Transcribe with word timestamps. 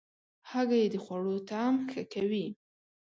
هګۍ 0.49 0.83
د 0.93 0.95
خوړو 1.03 1.35
طعم 1.49 1.75
ښه 1.91 2.01
کوي. 2.13 2.47